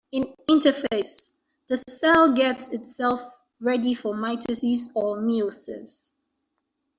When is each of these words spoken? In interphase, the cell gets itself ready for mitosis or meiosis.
In 0.11 0.33
interphase, 0.49 1.33
the 1.67 1.77
cell 1.87 2.33
gets 2.33 2.69
itself 2.69 3.21
ready 3.59 3.93
for 3.93 4.15
mitosis 4.15 4.87
or 4.95 5.19
meiosis. 5.21 6.15